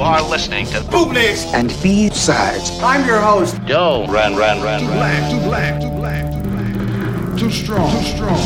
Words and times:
are 0.00 0.22
listening 0.22 0.66
to 0.66 0.80
Bootlegs 0.82 1.44
and 1.54 1.68
B-sides. 1.82 2.70
I'm 2.82 3.06
your 3.06 3.20
host. 3.20 3.58
Yo, 3.66 4.06
run, 4.06 4.36
run, 4.36 4.62
run, 4.62 4.80
Too 4.80 4.86
black, 4.86 5.30
too 5.30 5.40
black, 5.40 5.80
too 5.80 5.90
black, 5.90 6.30
too 6.32 6.40
black. 6.48 7.38
Too 7.38 7.50
strong, 7.50 7.90
too 7.90 8.04
strong. 8.04 8.38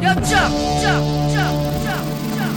Yo, 0.00 0.14
jump, 0.14 0.54
jump, 0.80 1.04
jump, 1.32 1.56
jump, 1.84 2.06
jump. 2.36 2.56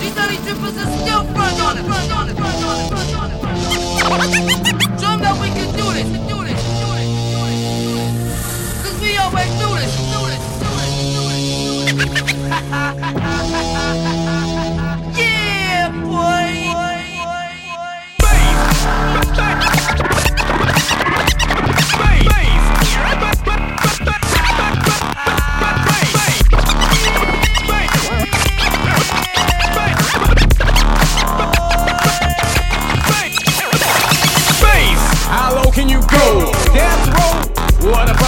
These 0.00 0.14
dirty 0.14 0.36
drippers 0.44 0.76
are 0.76 0.90
still 1.00 1.24
front 1.32 1.60
on 1.60 1.78
it, 1.78 1.84
front 1.84 2.12
on 2.12 2.28
it, 2.28 2.36
front 2.36 2.64
on 2.64 2.80
it, 2.80 2.88
front 2.88 3.14
on 3.16 3.30
it, 3.30 3.38
front 3.40 3.58
on 3.58 3.72
it. 3.72 5.00
Show 5.00 5.10
'em 5.12 5.20
that 5.20 5.36
we 5.40 5.48
can 5.48 5.68
do 5.72 5.86
this, 5.92 6.08
do 6.28 6.44
this, 6.44 6.60
do 6.64 6.84
this, 6.92 7.10
do 7.30 7.40
this, 7.46 7.60
do 7.80 7.94
this. 7.96 8.82
Cause 8.82 8.98
we 9.00 9.16
always 9.16 9.50
do 9.60 9.68
this, 9.80 9.92
do 10.12 10.20
this, 10.28 10.44
do 10.60 10.70
this, 10.78 10.92
do 11.14 11.22
this, 11.30 11.44
do 11.64 11.96
this. 11.96 12.14
yeah, 12.48 13.40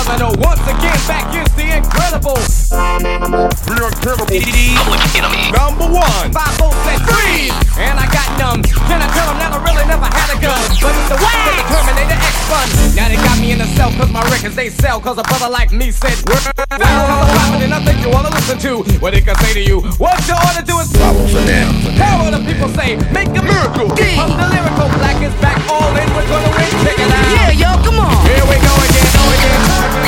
row? 0.06 0.18
What 0.18 0.18
a 0.18 0.18
brother 0.18 0.18
know. 0.18 0.32
Once 0.46 0.62
again, 0.66 0.98
back 1.06 1.26
is 1.34 1.50
the 1.54 1.66
incredible. 1.76 2.38
The 2.70 3.82
incredible. 3.86 4.26
Public 4.26 5.02
enemy. 5.18 5.50
Number 5.50 5.86
one. 5.90 6.26
Five 6.32 6.54
volts 6.58 6.76
said 6.86 7.00
freeze. 7.02 7.54
And 7.78 7.98
I 7.98 8.06
got 8.10 8.28
numb. 8.38 8.62
Can 8.62 9.02
I 9.02 9.08
tell 9.12 9.26
them 9.26 9.38
that 9.42 9.52
I 9.52 9.58
really 9.66 9.86
never 9.86 10.06
had 10.06 10.28
a 10.32 10.38
gun? 10.38 10.56
But 10.80 10.94
it's 10.94 11.08
the 11.10 11.18
way 11.18 11.36
the 11.58 11.64
Terminator 11.66 12.18
X 12.18 12.34
fun. 12.46 12.68
Now 12.94 13.08
they 13.08 13.16
got 13.16 13.36
me 13.38 13.52
in 13.52 13.58
the 13.58 13.68
cell 13.74 13.90
cause 13.98 14.10
my 14.10 14.22
records 14.30 14.54
they 14.54 14.70
sell. 14.70 15.00
Cause 15.00 15.18
a 15.18 15.24
brother 15.26 15.50
like 15.50 15.72
me 15.72 15.90
said, 15.90 16.16
word. 16.28 16.44
Now 16.78 17.26
I'm 17.26 17.26
rapping 17.34 17.62
and 17.66 17.74
I 17.74 17.80
think 17.84 18.00
you 18.00 18.10
wanna 18.10 18.30
listen 18.30 18.58
to 18.62 18.86
what 19.00 19.14
he 19.14 19.20
can 19.20 19.36
say 19.42 19.52
to 19.54 19.62
you. 19.62 19.80
What 19.98 20.16
you 20.28 20.34
ought 20.34 20.56
to 20.56 20.64
do 20.64 20.78
is 20.80 20.90
follow 20.92 21.26
for 21.26 21.42
them. 21.44 21.70
Tell 21.98 22.24
what 22.24 22.32
the 22.32 22.42
people 22.46 22.68
say. 22.78 22.96
Make 23.10 23.34
a 23.34 23.42
miracle. 23.42 23.90
From 23.90 24.30
the 24.38 24.46
lyrical 24.54 24.88
black 24.98 25.18
is 25.22 25.34
back 25.42 25.58
all 25.68 25.90
in. 25.96 26.08
We're 26.14 26.28
gonna 26.30 26.52
win. 26.54 26.70
Check 26.84 26.98
it 26.98 27.10
out. 27.10 27.26
Yeah, 27.34 27.50
yo, 27.50 27.70
come 27.84 27.98
on. 28.00 28.14
Here 28.24 28.44
we 28.46 28.56
go 28.62 28.85
again, 29.34 30.05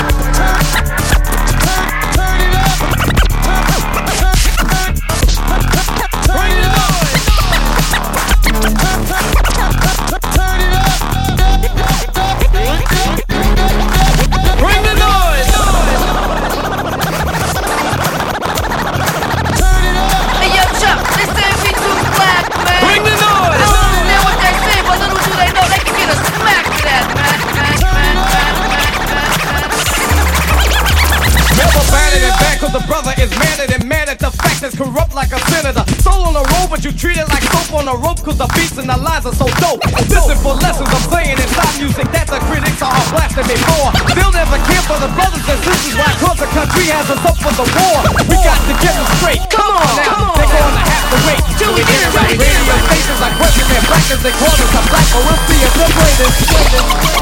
corrupt 34.78 35.10
like 35.10 35.34
a 35.34 35.40
senator. 35.50 35.82
Soul 35.98 36.30
on 36.30 36.38
the 36.38 36.46
road, 36.54 36.70
but 36.70 36.86
you 36.86 36.94
treat 36.94 37.18
it 37.18 37.26
like 37.26 37.42
soap 37.50 37.82
on 37.82 37.90
a 37.90 37.96
rope 37.98 38.22
cause 38.22 38.38
the 38.38 38.46
beats 38.54 38.78
and 38.78 38.86
the 38.86 38.94
lines 38.94 39.26
are 39.26 39.34
so 39.34 39.50
dope. 39.58 39.82
Listen 40.06 40.38
for 40.38 40.54
lessons 40.62 40.86
I'm 40.86 41.02
playing 41.10 41.34
inside 41.34 41.74
music 41.82 42.06
that 42.14 42.30
the 42.30 42.38
critics 42.46 42.78
are 42.78 42.94
blasting 43.10 43.50
me 43.50 43.58
for. 43.66 43.90
They'll 44.14 44.30
never 44.30 44.54
care 44.70 44.84
for 44.86 44.94
the 45.02 45.10
brothers 45.18 45.42
and 45.50 45.58
sisters 45.66 45.98
why 45.98 46.06
cause 46.22 46.38
the 46.38 46.46
country 46.54 46.86
has 46.94 47.10
us 47.10 47.18
up 47.26 47.34
for 47.42 47.50
the 47.58 47.66
war. 47.66 47.98
We 48.30 48.38
got 48.38 48.54
to 48.70 48.74
get 48.78 48.94
them 48.94 49.08
straight. 49.18 49.42
Come 49.50 49.66
on 49.66 49.90
now, 49.98 50.14
come 50.14 50.30
on 50.30 50.38
they're 50.38 50.46
gonna 50.46 50.84
have 50.86 51.06
to 51.10 51.18
wait 51.26 51.42
Till 51.58 51.72
we 51.74 51.82
get 51.82 51.98
it 51.98 52.14
right, 52.14 52.38
Radio 52.38 52.62
right. 52.70 52.84
stations 52.86 53.18
like 53.18 53.34
question 53.34 53.66
their 53.66 53.82
blackness, 53.82 54.20
they 54.22 54.34
call 54.38 54.54
us 54.54 54.72
a 54.78 54.82
black, 54.94 55.06
but 55.10 55.22
we'll 55.26 55.42
see 55.50 55.58
if 55.58 55.72
they're 55.74 55.94
greatest. 55.98 56.38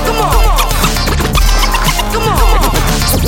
Come 0.04 0.20
on. 0.20 0.44
Come 2.12 2.28
on. 2.36 2.76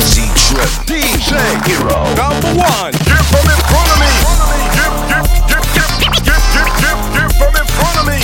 Z-Trip. 0.04 0.72
DJ 0.84 1.32
Hero. 1.64 1.96
Number 2.12 2.52
one. 2.60 3.27
Get 3.58 3.66
from 3.66 3.90
in 3.98 4.14
front 4.22 4.38
of 4.38 4.48
me. 4.54 4.60
Get, 4.70 4.92
get, 5.10 5.24
get, 5.50 5.64
get, 5.74 5.90
get, 5.98 6.42
get, 6.54 6.70
get, 6.78 6.98
get 7.10 7.28
from 7.38 7.54
in 7.58 7.66
front 7.74 7.96
of 7.98 8.04
me. 8.06 8.18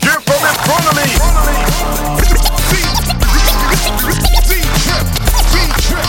Get 0.00 0.18
from 0.24 0.42
in 0.48 0.56
front 0.64 0.86
of 0.88 0.94
me. 0.96 1.06
Z-Trip. 4.48 5.04
Z-Trip. 5.52 6.08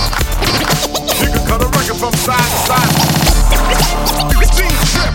You 1.19 1.27
can 1.27 1.43
cut 1.43 1.61
a 1.61 1.67
record 1.67 1.97
from 1.99 2.13
side 2.13 2.39
to 2.39 2.59
side. 2.67 2.91
Z-Trip. 4.55 5.13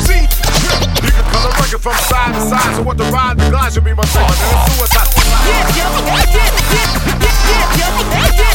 Z-Trip. 0.00 0.80
You 1.04 1.12
can 1.12 1.26
cut 1.32 1.44
a 1.44 1.52
record 1.60 1.82
from 1.82 1.96
side 2.08 2.32
to 2.34 2.40
side. 2.40 2.76
So 2.76 2.82
what 2.82 2.96
the 2.96 3.04
ride 3.04 3.36
the 3.38 3.52
should 3.72 3.84
be 3.84 3.94
my 3.94 4.02
it's 4.02 4.12
suicide. 4.12 5.08
Yeah, 5.48 5.64
yeah, 5.76 5.88
yeah, 6.04 6.28
yeah, 6.28 6.50
yeah, 6.72 6.96
yeah, 7.20 7.48
yeah, 7.78 8.28
yeah, 8.36 8.51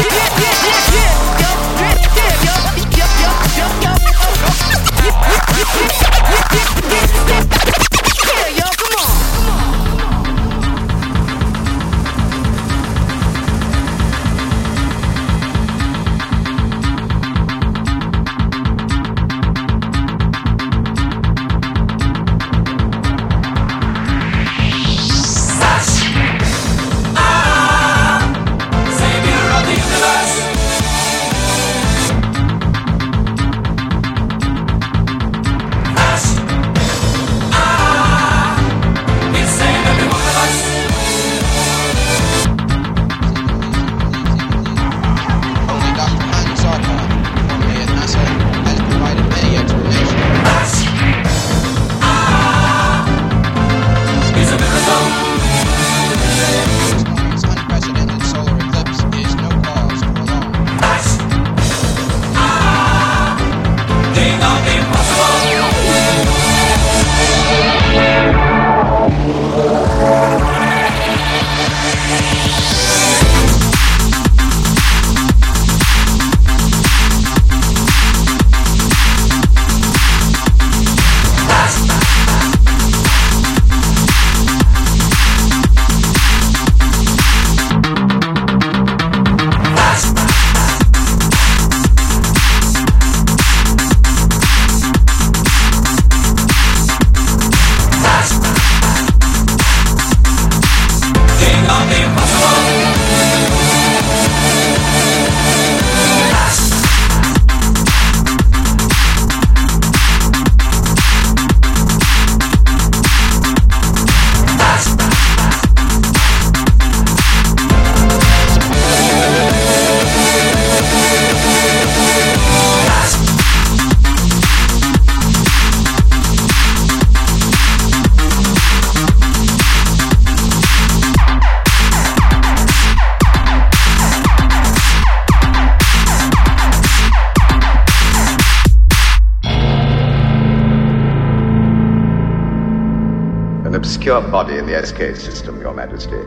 obscure 143.83 144.21
body 144.21 144.59
in 144.59 144.67
the 144.67 144.87
SK 144.87 145.17
system, 145.21 145.61
Your 145.61 145.75
Majesty. 145.75 146.23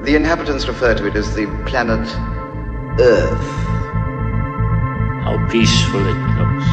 The 0.00 0.16
inhabitants 0.16 0.66
refer 0.66 0.94
to 0.94 1.06
it 1.06 1.14
as 1.14 1.34
the 1.34 1.44
planet 1.66 2.08
Earth. 2.98 3.50
How 5.22 5.36
peaceful 5.50 6.00
it 6.00 6.16
looks. 6.40 6.64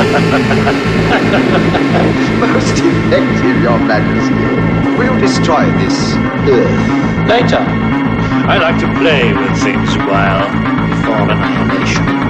Most 2.38 2.78
effective, 2.78 3.58
Your 3.60 3.80
Majesty. 3.90 4.50
We'll 4.96 5.18
destroy 5.18 5.66
this 5.82 6.14
Earth? 6.46 7.28
Later. 7.28 7.64
I 8.46 8.56
like 8.58 8.78
to 8.82 8.86
play 9.00 9.32
with 9.32 9.62
things 9.64 9.96
a 9.96 9.98
while 10.06 10.46
before 10.90 11.28
annihilation. 11.28 12.29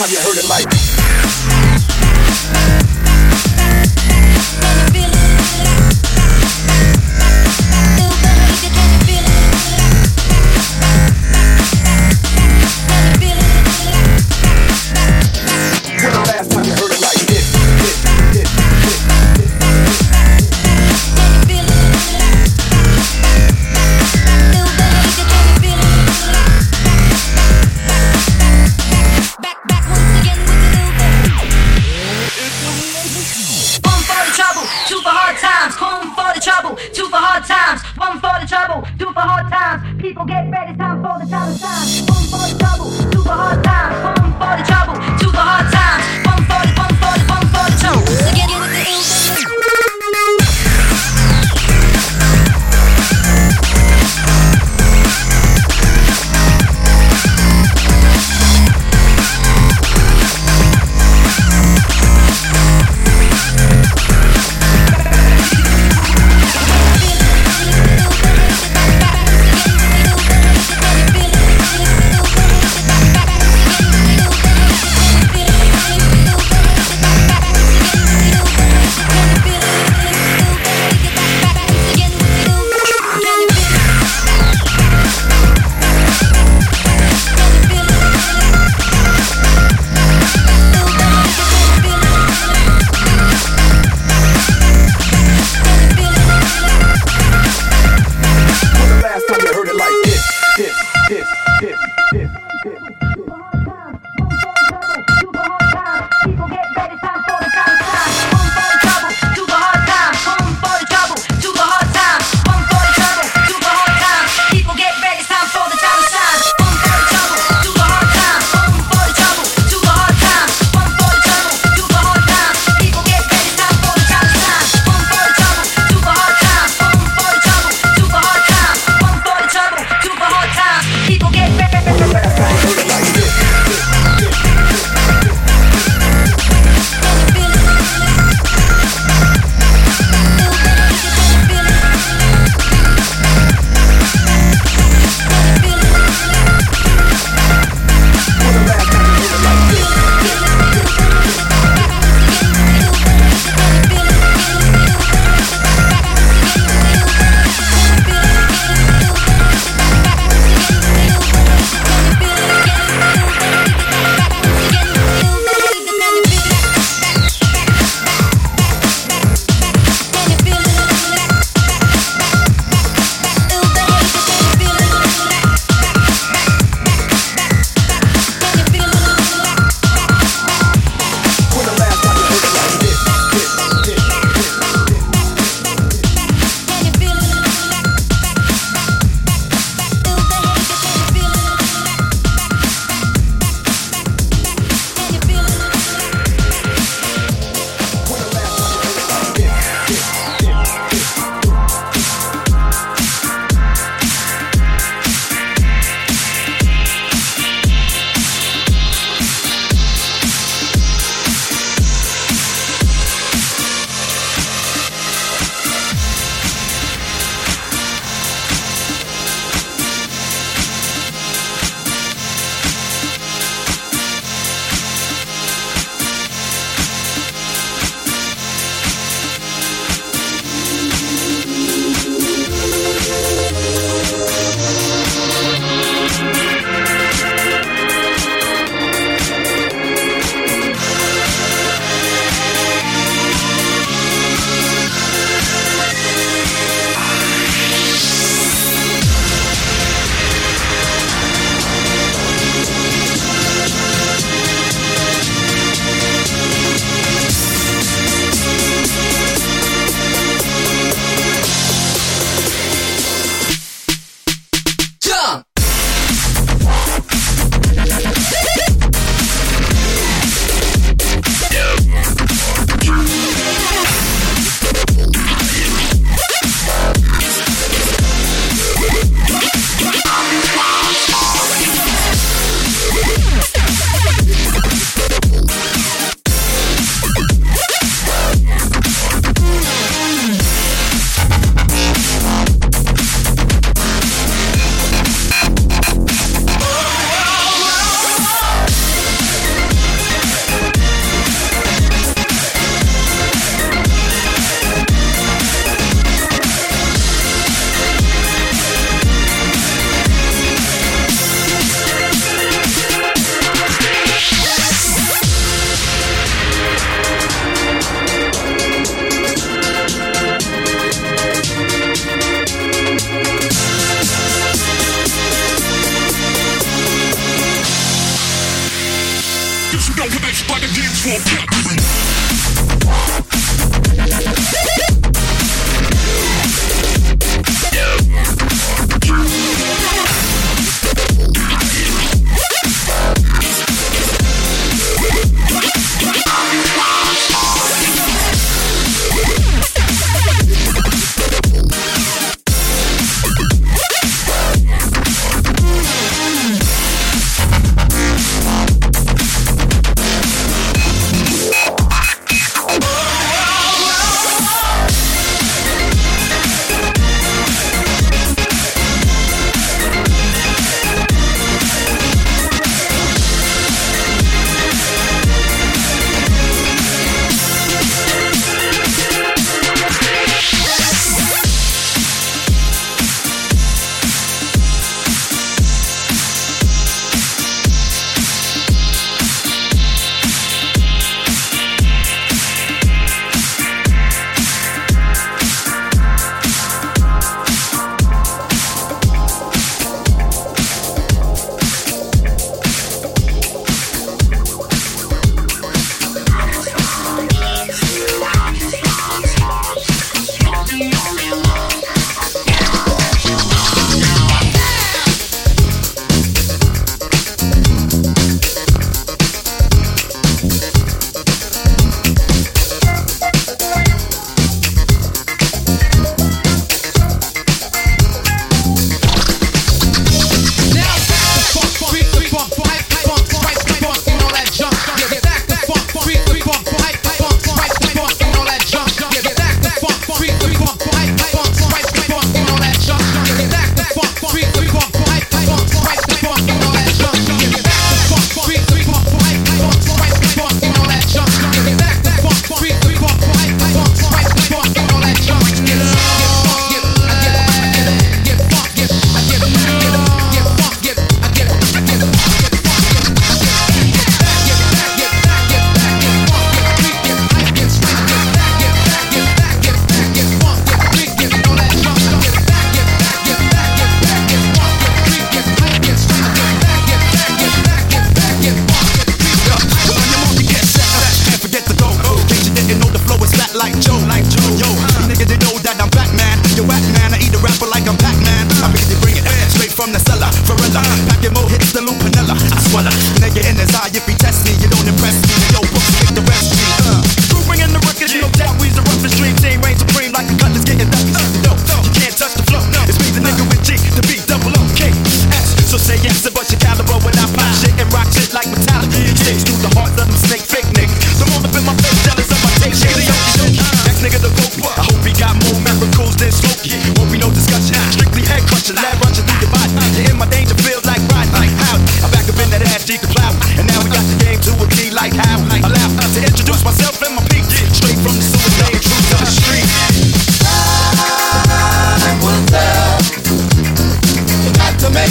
time 0.00 0.10
you 0.10 0.18
heard 0.18 0.38
it 0.38 0.48
like 0.48 0.99
dip, 102.12 102.30
dip. 102.64 103.09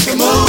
And 0.08 0.18
delicate 0.20 0.46
to 0.46 0.49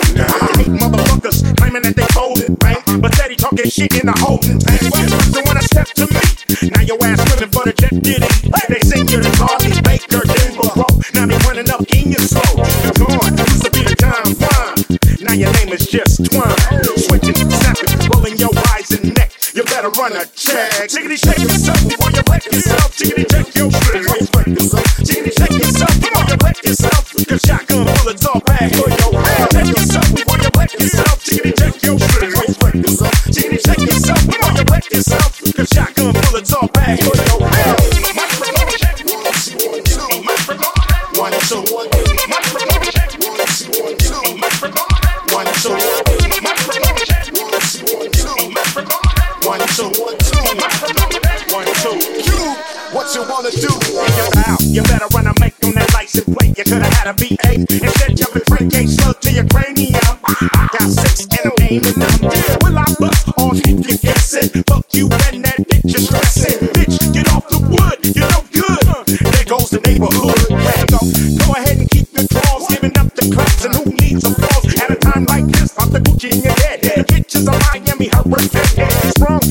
Get 3.51 3.67
shit 3.67 3.91
in 3.99 4.07
the 4.07 4.15
holding 4.15 4.63
pattern. 4.63 5.11
So 5.35 5.43
when 5.43 5.59
I 5.59 5.63
step 5.67 5.87
to 5.99 6.07
me, 6.07 6.23
now 6.71 6.87
your 6.87 6.95
ass 7.03 7.19
living 7.35 7.51
for 7.51 7.67
the 7.67 7.75
jet 7.75 7.91
did 7.99 8.23
it. 8.23 8.31
They 8.71 8.79
say 8.79 9.03
you're 9.11 9.19
the 9.19 9.31
Harvey 9.35 9.75
Baker, 9.83 10.23
Denver 10.23 10.71
bro. 10.71 10.87
Now 11.11 11.27
they 11.27 11.35
running 11.43 11.67
up 11.67 11.83
in 11.91 12.15
your 12.15 12.23
soul. 12.23 12.63
You're 12.87 12.95
gone, 12.95 13.35
used 13.35 13.67
to 13.67 13.71
be 13.75 13.83
the 13.83 13.95
time 13.99 14.31
fine. 14.39 14.79
Now 15.19 15.35
your 15.35 15.51
name 15.59 15.75
is 15.75 15.83
just 15.83 16.23
Twine. 16.31 16.55
Switching, 16.95 17.35
snapping, 17.51 17.91
rolling 18.07 18.39
your 18.39 18.55
eyes 18.71 18.87
and 18.95 19.11
neck. 19.19 19.35
You 19.51 19.67
better 19.67 19.91
run 19.99 20.15
a 20.15 20.23
check. 20.31 20.87
Chickity 20.87 21.19
shake 21.19 21.43
yourself 21.43 21.83
before 21.83 22.11
you 22.15 22.23
wreck 22.31 22.47
yourself. 22.47 22.87
Chickity 22.95 23.27
check 23.27 23.51
your 23.51 23.67
shit 23.67 23.99
before 23.99 24.15
you 24.15 24.27
wreck 24.31 24.47
yourself. 24.47 24.87
Chickity 25.03 25.31
check 25.35 25.51
yourself 25.51 25.93
before 25.99 26.23
you 26.23 26.37
wreck 26.39 26.57
yourself. 26.63 27.03
Your 27.27 27.39
shotgun 27.43 27.83
bullets 27.83 28.23
all 28.23 28.39
back 28.47 28.71
for 28.79 28.87
your 28.87 29.11
head. 29.19 29.51
Check 29.51 29.67
yourself 29.75 30.07
before 30.15 30.39
you 30.39 30.49
wreck 30.55 30.71
yourself. 30.79 31.19
Chickity 31.27 31.51
check 31.59 31.75
your 31.83 31.99
shit 31.99 32.31
before 32.31 32.47
you 32.47 32.60
yourself 35.01 35.30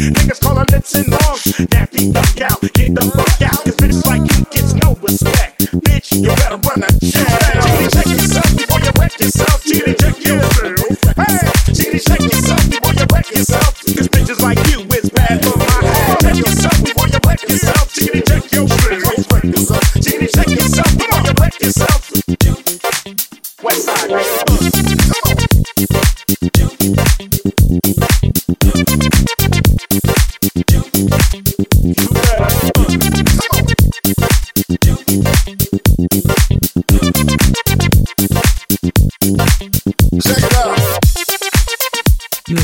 Niggas 0.01 0.41
call 0.41 0.57
her 0.57 0.65
lips 0.73 0.95
and 0.95 1.13
arms. 1.13 1.45
That 1.69 1.91
fuck 1.93 2.41
out, 2.41 2.61
get 2.73 2.95
the 2.95 3.05
fuck 3.13 3.43
out. 3.43 3.65
Cause 3.65 3.77
bitch 3.77 4.07
like 4.07 4.25
it 4.25 4.51
gets 4.51 4.73
no 4.81 4.97
respect. 5.03 5.61
Bitch, 5.85 6.13
you 6.17 6.29
better 6.29 6.57
run 6.57 6.83
a 6.83 6.91
check. 7.05 7.29
Chitty, 7.61 7.89
check 7.93 8.07
yourself 8.09 8.57
before 8.57 8.81
you 8.81 8.93
wreck 8.99 9.21
yourself. 9.21 9.63
Chitty, 9.63 9.95
check 9.95 10.17
yourself. 10.25 11.17
Hey, 11.21 11.75
chitty, 11.75 11.99
check 12.01 12.21
yourself 12.21 12.71
before 12.71 12.95
you 12.95 13.07
wreck 13.13 13.31
yourself. 13.31 13.80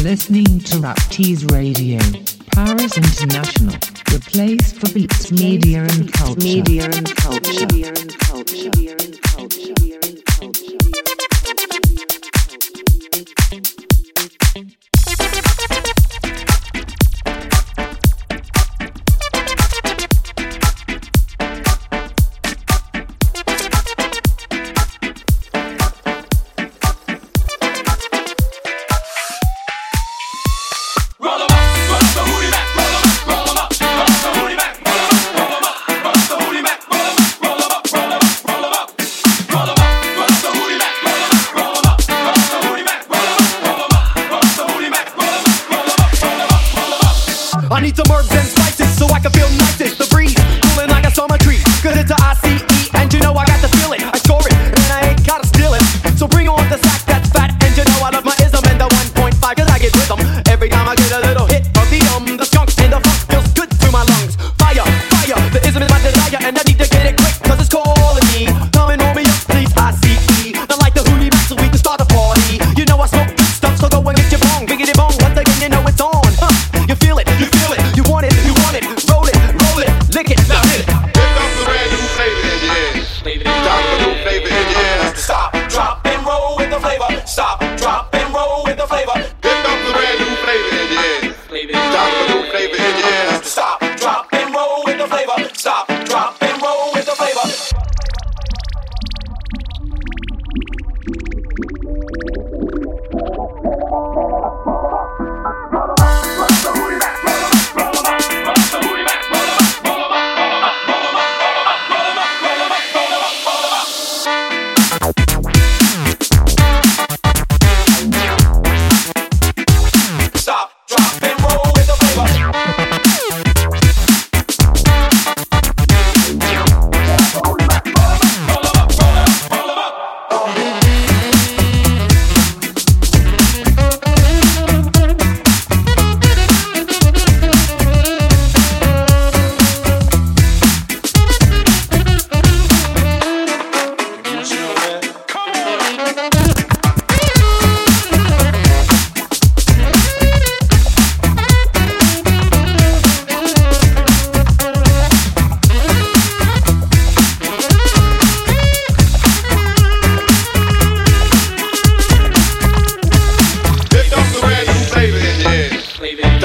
listening 0.06 0.60
to 0.60 0.76
Raptease 0.76 1.50
Radio, 1.50 1.98
Paris 2.54 2.96
International, 2.96 3.72
the 4.04 4.22
place 4.30 4.72
for 4.72 4.88
beats, 4.94 5.32
media, 5.32 5.82
and 5.82 6.12
culture. 6.12 6.38
Media 6.38 6.84
and 6.84 7.16
culture. 7.16 7.66
Media 7.66 7.88
and 7.88 8.16
culture. 8.20 8.70
Media 8.76 8.96
and 9.00 9.20
culture. 9.22 9.74
Media 9.80 9.98
and 10.04 10.24
culture. 10.24 10.85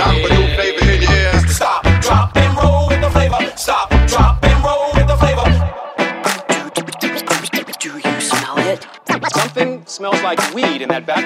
Stop 0.02 1.84
drop, 2.02 2.36
and 2.36 2.58
roll 2.58 2.88
with 2.88 3.02
the 3.02 3.10
flavor. 3.12 3.38
Stop, 3.56 3.90
drop, 4.08 4.44
and 4.44 4.66
roll 4.66 4.90
with 4.96 5.08
the 5.08 5.16
flavor. 5.16 5.46
Do, 7.80 7.90
you 7.98 8.22
smell 8.22 8.58
it? 8.58 8.88
Something 9.32 9.86
smells 9.86 10.22
like 10.24 10.40
weed 10.56 10.82
in 10.82 10.90
that 10.90 11.06
bathroom. 11.06 11.21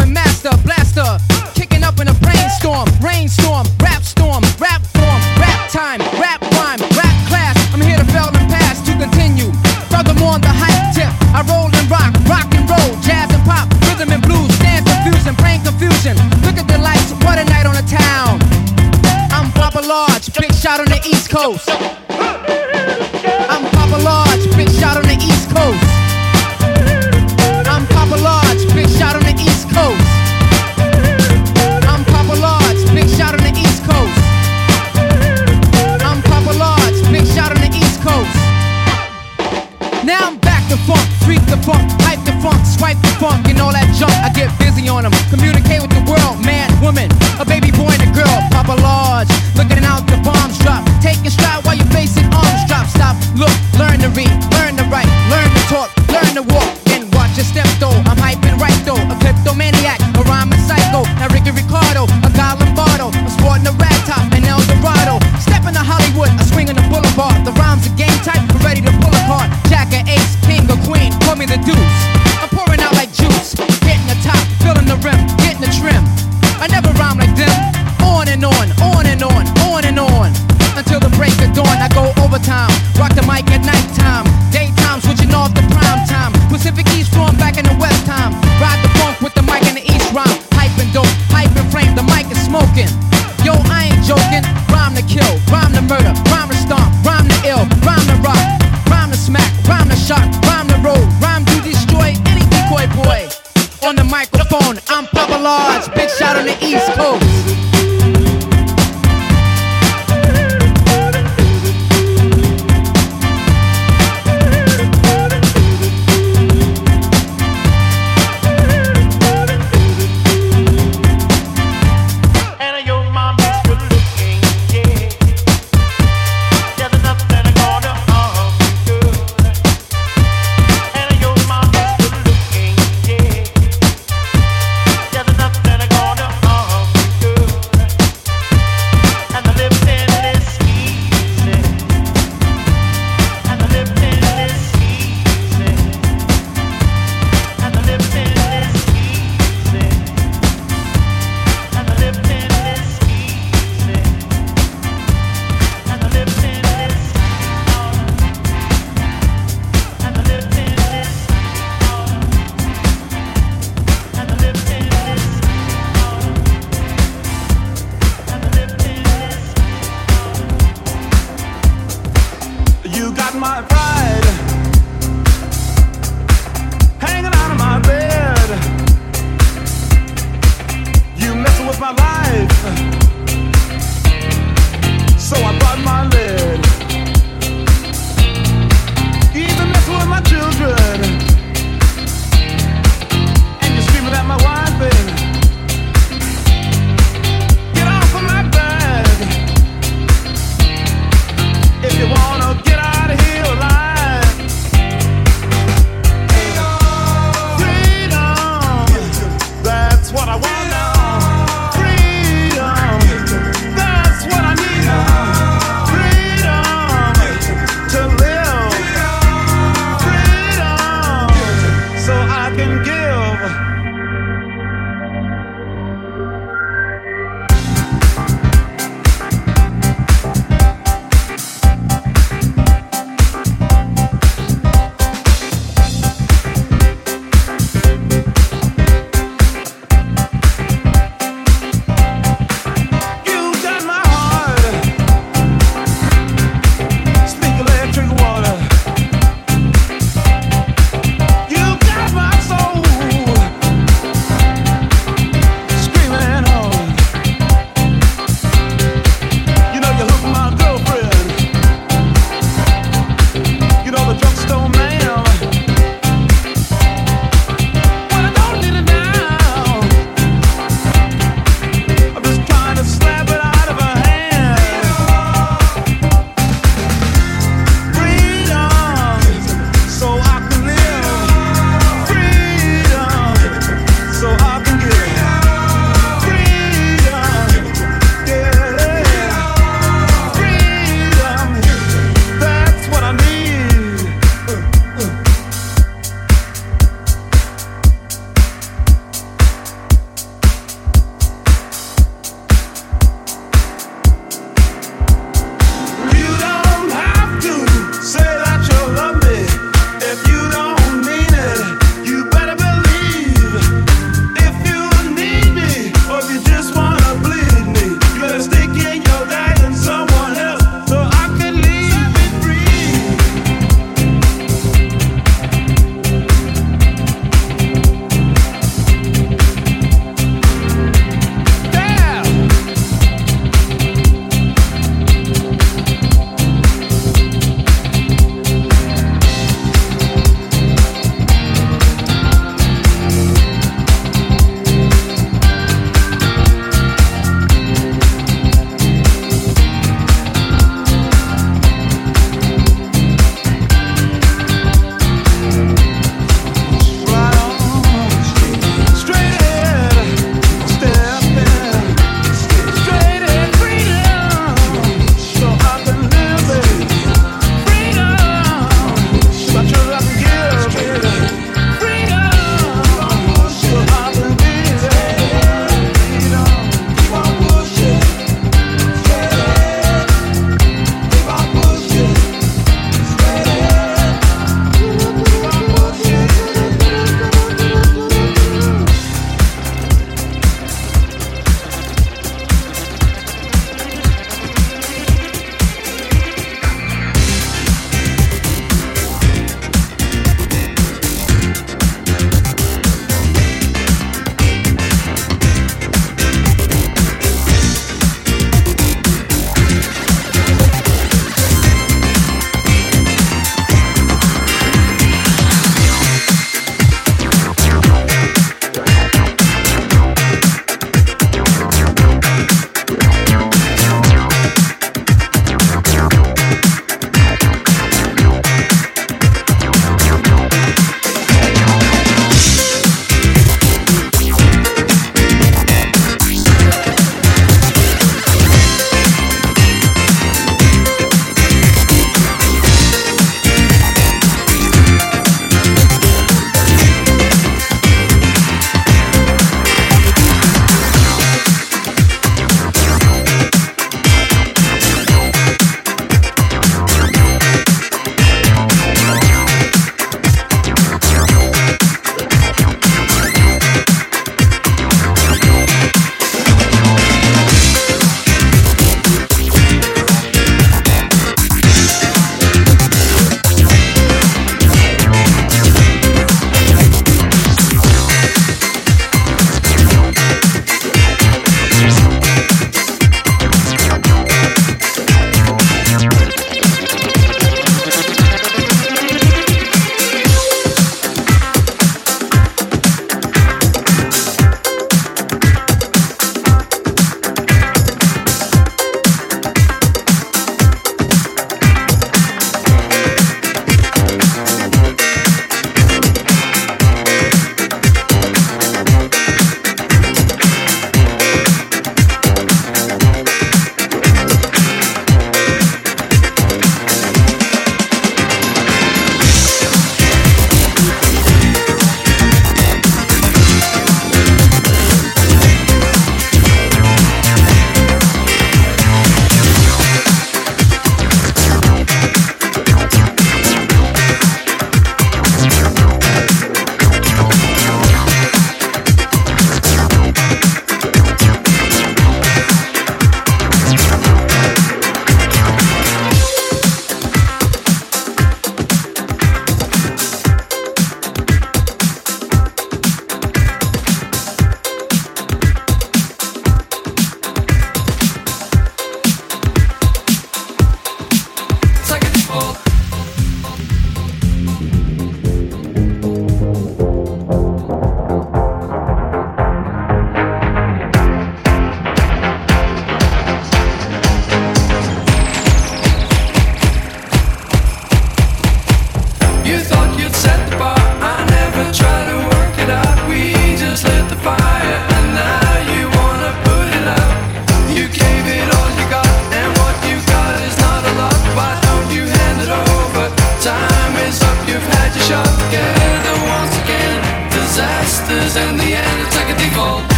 I'm 0.00 0.12
master 0.12 0.50
blaster. 0.64 1.18
Kicking 1.54 1.82
up 1.82 2.00
in 2.00 2.08
a 2.08 2.14
brainstorm, 2.14 2.88
rainstorm, 3.00 3.66
rap 3.80 4.02
storm. 4.02 4.17